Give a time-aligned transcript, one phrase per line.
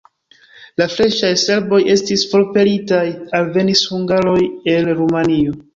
[0.81, 3.05] La freŝaj serboj estis forpelitaj,
[3.43, 4.39] alvenis hungaroj
[4.77, 5.61] el Rumanio.